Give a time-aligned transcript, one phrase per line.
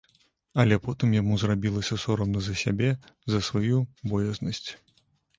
[0.61, 2.89] Але потым яму зрабілася сорамна за сябе,
[3.33, 3.77] за сваю
[4.15, 4.65] боязнасць.